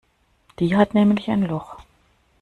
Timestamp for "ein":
1.29-1.43